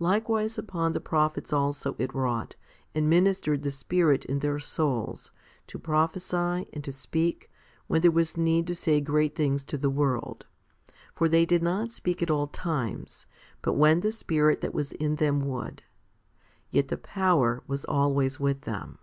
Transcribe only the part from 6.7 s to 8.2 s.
and to speak, when there